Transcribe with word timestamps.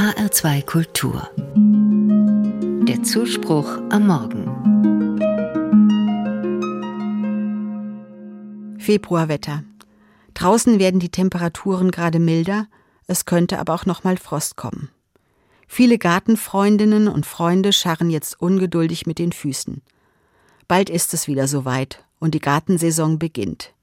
HR2 0.00 0.64
Kultur. 0.64 1.28
Der 2.88 3.02
Zuspruch 3.02 3.68
am 3.90 4.06
Morgen. 4.06 4.46
Februarwetter. 8.78 9.62
Draußen 10.32 10.78
werden 10.78 11.00
die 11.00 11.10
Temperaturen 11.10 11.90
gerade 11.90 12.18
milder, 12.18 12.66
es 13.08 13.26
könnte 13.26 13.58
aber 13.58 13.74
auch 13.74 13.84
noch 13.84 14.02
mal 14.02 14.16
Frost 14.16 14.56
kommen. 14.56 14.88
Viele 15.68 15.98
Gartenfreundinnen 15.98 17.06
und 17.06 17.26
Freunde 17.26 17.74
scharren 17.74 18.08
jetzt 18.08 18.40
ungeduldig 18.40 19.06
mit 19.06 19.18
den 19.18 19.32
Füßen. 19.32 19.82
Bald 20.66 20.88
ist 20.88 21.12
es 21.12 21.28
wieder 21.28 21.46
soweit 21.46 22.06
und 22.18 22.34
die 22.34 22.40
Gartensaison 22.40 23.18
beginnt. 23.18 23.74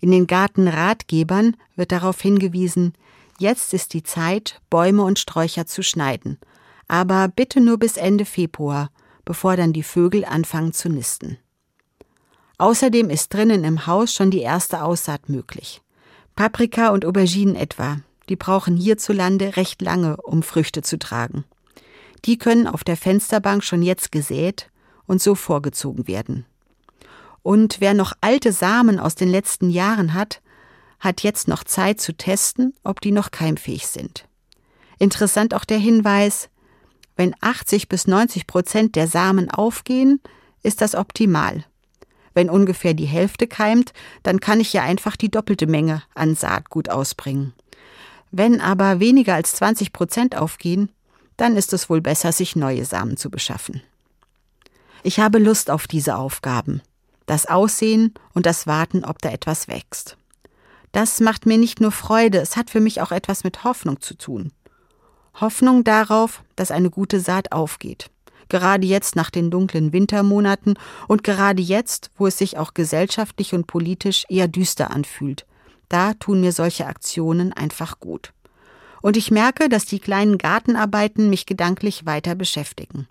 In 0.00 0.12
den 0.12 0.28
Gartenratgebern 0.28 1.56
wird 1.74 1.90
darauf 1.90 2.20
hingewiesen, 2.20 2.92
jetzt 3.38 3.74
ist 3.74 3.94
die 3.94 4.02
Zeit, 4.02 4.60
Bäume 4.70 5.02
und 5.02 5.18
Sträucher 5.18 5.66
zu 5.66 5.82
schneiden, 5.82 6.38
aber 6.86 7.28
bitte 7.28 7.60
nur 7.60 7.78
bis 7.78 7.96
Ende 7.96 8.24
Februar, 8.24 8.90
bevor 9.24 9.56
dann 9.56 9.72
die 9.72 9.82
Vögel 9.82 10.24
anfangen 10.24 10.72
zu 10.72 10.88
nisten. 10.88 11.38
Außerdem 12.58 13.08
ist 13.10 13.32
drinnen 13.32 13.62
im 13.64 13.86
Haus 13.86 14.12
schon 14.12 14.30
die 14.30 14.40
erste 14.40 14.82
Aussaat 14.82 15.28
möglich. 15.28 15.80
Paprika 16.34 16.90
und 16.90 17.04
Auberginen 17.04 17.54
etwa, 17.54 17.98
die 18.28 18.36
brauchen 18.36 18.76
hierzulande 18.76 19.56
recht 19.56 19.80
lange, 19.80 20.16
um 20.18 20.42
Früchte 20.42 20.82
zu 20.82 20.98
tragen. 20.98 21.44
Die 22.24 22.36
können 22.36 22.66
auf 22.66 22.84
der 22.84 22.96
Fensterbank 22.96 23.62
schon 23.62 23.82
jetzt 23.82 24.12
gesät 24.12 24.70
und 25.06 25.22
so 25.22 25.34
vorgezogen 25.34 26.08
werden. 26.08 26.46
Und 27.42 27.80
wer 27.80 27.94
noch 27.94 28.12
alte 28.20 28.52
Samen 28.52 28.98
aus 28.98 29.14
den 29.14 29.30
letzten 29.30 29.70
Jahren 29.70 30.14
hat, 30.14 30.42
hat 31.00 31.22
jetzt 31.22 31.48
noch 31.48 31.64
Zeit 31.64 32.00
zu 32.00 32.16
testen, 32.16 32.74
ob 32.82 33.00
die 33.00 33.12
noch 33.12 33.30
keimfähig 33.30 33.86
sind. 33.86 34.26
Interessant 34.98 35.54
auch 35.54 35.64
der 35.64 35.78
Hinweis, 35.78 36.48
wenn 37.16 37.34
80 37.40 37.88
bis 37.88 38.06
90 38.06 38.46
Prozent 38.46 38.96
der 38.96 39.06
Samen 39.06 39.50
aufgehen, 39.50 40.20
ist 40.62 40.80
das 40.80 40.94
optimal. 40.94 41.64
Wenn 42.34 42.50
ungefähr 42.50 42.94
die 42.94 43.06
Hälfte 43.06 43.46
keimt, 43.46 43.92
dann 44.22 44.40
kann 44.40 44.60
ich 44.60 44.72
ja 44.72 44.82
einfach 44.82 45.16
die 45.16 45.30
doppelte 45.30 45.66
Menge 45.66 46.02
an 46.14 46.34
Saatgut 46.34 46.88
ausbringen. 46.88 47.54
Wenn 48.30 48.60
aber 48.60 49.00
weniger 49.00 49.34
als 49.34 49.54
20 49.54 49.92
Prozent 49.92 50.36
aufgehen, 50.36 50.90
dann 51.36 51.56
ist 51.56 51.72
es 51.72 51.88
wohl 51.88 52.00
besser, 52.00 52.32
sich 52.32 52.56
neue 52.56 52.84
Samen 52.84 53.16
zu 53.16 53.30
beschaffen. 53.30 53.82
Ich 55.02 55.20
habe 55.20 55.38
Lust 55.38 55.70
auf 55.70 55.86
diese 55.86 56.16
Aufgaben 56.16 56.82
das 57.28 57.46
Aussehen 57.46 58.14
und 58.34 58.46
das 58.46 58.66
Warten, 58.66 59.04
ob 59.04 59.20
da 59.20 59.30
etwas 59.30 59.68
wächst. 59.68 60.17
Das 60.98 61.20
macht 61.20 61.46
mir 61.46 61.58
nicht 61.58 61.80
nur 61.80 61.92
Freude, 61.92 62.38
es 62.38 62.56
hat 62.56 62.70
für 62.70 62.80
mich 62.80 63.00
auch 63.00 63.12
etwas 63.12 63.44
mit 63.44 63.62
Hoffnung 63.62 64.00
zu 64.00 64.16
tun. 64.16 64.50
Hoffnung 65.40 65.84
darauf, 65.84 66.42
dass 66.56 66.72
eine 66.72 66.90
gute 66.90 67.20
Saat 67.20 67.52
aufgeht. 67.52 68.10
Gerade 68.48 68.84
jetzt 68.84 69.14
nach 69.14 69.30
den 69.30 69.48
dunklen 69.48 69.92
Wintermonaten 69.92 70.74
und 71.06 71.22
gerade 71.22 71.62
jetzt, 71.62 72.10
wo 72.16 72.26
es 72.26 72.36
sich 72.36 72.58
auch 72.58 72.74
gesellschaftlich 72.74 73.54
und 73.54 73.68
politisch 73.68 74.24
eher 74.28 74.48
düster 74.48 74.90
anfühlt. 74.90 75.46
Da 75.88 76.14
tun 76.14 76.40
mir 76.40 76.50
solche 76.50 76.86
Aktionen 76.86 77.52
einfach 77.52 78.00
gut. 78.00 78.32
Und 79.00 79.16
ich 79.16 79.30
merke, 79.30 79.68
dass 79.68 79.84
die 79.84 80.00
kleinen 80.00 80.36
Gartenarbeiten 80.36 81.30
mich 81.30 81.46
gedanklich 81.46 82.06
weiter 82.06 82.34
beschäftigen. 82.34 83.06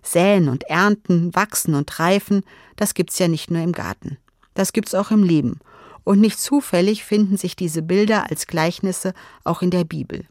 Säen 0.00 0.48
und 0.48 0.62
Ernten, 0.70 1.34
Wachsen 1.34 1.74
und 1.74 1.98
Reifen, 1.98 2.44
das 2.76 2.94
gibt's 2.94 3.18
ja 3.18 3.26
nicht 3.26 3.50
nur 3.50 3.64
im 3.64 3.72
Garten. 3.72 4.18
Das 4.54 4.72
gibt's 4.72 4.94
auch 4.94 5.10
im 5.10 5.24
Leben. 5.24 5.58
Und 6.04 6.20
nicht 6.20 6.40
zufällig 6.40 7.04
finden 7.04 7.36
sich 7.36 7.56
diese 7.56 7.82
Bilder 7.82 8.28
als 8.30 8.46
Gleichnisse 8.46 9.14
auch 9.44 9.62
in 9.62 9.70
der 9.70 9.84
Bibel. 9.84 10.26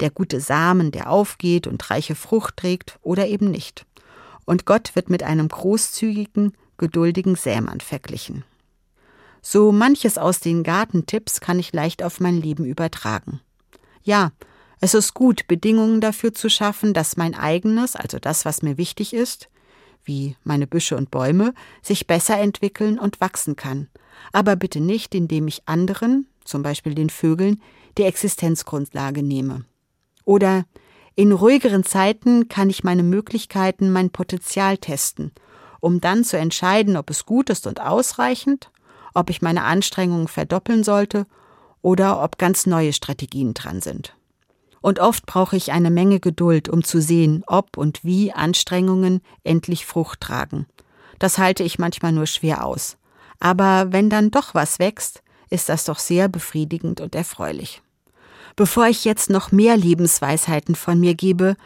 Der 0.00 0.10
gute 0.10 0.40
Samen, 0.40 0.92
der 0.92 1.10
aufgeht 1.10 1.66
und 1.66 1.90
reiche 1.90 2.14
Frucht 2.14 2.56
trägt 2.56 2.98
oder 3.02 3.26
eben 3.26 3.50
nicht. 3.50 3.84
Und 4.44 4.64
Gott 4.64 4.94
wird 4.94 5.10
mit 5.10 5.22
einem 5.22 5.48
großzügigen, 5.48 6.52
geduldigen 6.76 7.34
Sämann 7.34 7.80
verglichen. 7.80 8.44
So 9.42 9.72
manches 9.72 10.18
aus 10.18 10.40
den 10.40 10.62
Gartentipps 10.62 11.40
kann 11.40 11.58
ich 11.58 11.72
leicht 11.72 12.02
auf 12.02 12.20
mein 12.20 12.40
Leben 12.40 12.64
übertragen. 12.64 13.40
Ja, 14.02 14.32
es 14.80 14.94
ist 14.94 15.14
gut, 15.14 15.48
Bedingungen 15.48 16.00
dafür 16.00 16.32
zu 16.32 16.48
schaffen, 16.48 16.94
dass 16.94 17.16
mein 17.16 17.34
eigenes, 17.34 17.96
also 17.96 18.18
das, 18.18 18.44
was 18.44 18.62
mir 18.62 18.78
wichtig 18.78 19.12
ist, 19.12 19.48
wie 20.08 20.34
meine 20.42 20.66
Büsche 20.66 20.96
und 20.96 21.12
Bäume, 21.12 21.54
sich 21.82 22.08
besser 22.08 22.38
entwickeln 22.38 22.98
und 22.98 23.20
wachsen 23.20 23.54
kann. 23.54 23.86
Aber 24.32 24.56
bitte 24.56 24.80
nicht, 24.80 25.14
indem 25.14 25.46
ich 25.46 25.62
anderen, 25.68 26.26
zum 26.44 26.62
Beispiel 26.62 26.94
den 26.94 27.10
Vögeln, 27.10 27.62
die 27.96 28.02
Existenzgrundlage 28.02 29.22
nehme. 29.22 29.64
Oder 30.24 30.64
in 31.14 31.32
ruhigeren 31.32 31.84
Zeiten 31.84 32.48
kann 32.48 32.70
ich 32.70 32.84
meine 32.84 33.02
Möglichkeiten, 33.02 33.92
mein 33.92 34.10
Potenzial 34.10 34.78
testen, 34.78 35.32
um 35.80 36.00
dann 36.00 36.24
zu 36.24 36.38
entscheiden, 36.38 36.96
ob 36.96 37.10
es 37.10 37.26
gut 37.26 37.50
ist 37.50 37.66
und 37.66 37.80
ausreichend, 37.80 38.70
ob 39.14 39.30
ich 39.30 39.42
meine 39.42 39.64
Anstrengungen 39.64 40.28
verdoppeln 40.28 40.84
sollte 40.84 41.26
oder 41.82 42.22
ob 42.22 42.38
ganz 42.38 42.66
neue 42.66 42.92
Strategien 42.92 43.54
dran 43.54 43.80
sind. 43.80 44.14
Und 44.80 45.00
oft 45.00 45.26
brauche 45.26 45.56
ich 45.56 45.72
eine 45.72 45.90
Menge 45.90 46.20
Geduld, 46.20 46.68
um 46.68 46.84
zu 46.84 47.00
sehen, 47.00 47.42
ob 47.46 47.76
und 47.76 48.04
wie 48.04 48.32
Anstrengungen 48.32 49.20
endlich 49.44 49.86
Frucht 49.86 50.20
tragen. 50.20 50.66
Das 51.18 51.38
halte 51.38 51.64
ich 51.64 51.78
manchmal 51.78 52.12
nur 52.12 52.26
schwer 52.26 52.64
aus. 52.64 52.96
Aber 53.40 53.92
wenn 53.92 54.10
dann 54.10 54.30
doch 54.30 54.54
was 54.54 54.78
wächst, 54.78 55.22
ist 55.50 55.68
das 55.68 55.84
doch 55.84 55.98
sehr 55.98 56.28
befriedigend 56.28 57.00
und 57.00 57.14
erfreulich. 57.14 57.82
Bevor 58.56 58.86
ich 58.86 59.04
jetzt 59.04 59.30
noch 59.30 59.52
mehr 59.52 59.76
Lebensweisheiten 59.76 60.74
von 60.74 60.98
mir 60.98 61.14
gebe, 61.14 61.56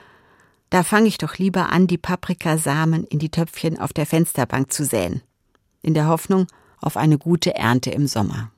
da 0.70 0.82
fange 0.82 1.08
ich 1.08 1.18
doch 1.18 1.36
lieber 1.36 1.70
an, 1.70 1.86
die 1.86 1.98
Paprikasamen 1.98 3.04
in 3.04 3.18
die 3.18 3.30
Töpfchen 3.30 3.78
auf 3.78 3.92
der 3.92 4.06
Fensterbank 4.06 4.72
zu 4.72 4.84
säen, 4.84 5.22
in 5.82 5.94
der 5.94 6.08
Hoffnung 6.08 6.46
auf 6.80 6.96
eine 6.96 7.18
gute 7.18 7.54
Ernte 7.54 7.90
im 7.90 8.06
Sommer. 8.06 8.50